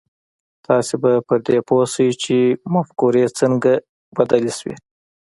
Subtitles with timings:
[0.67, 2.37] تاسې به پر دې پوه شئ چې
[2.73, 3.73] مفکورې څنګه
[4.15, 4.75] بدلې شوې.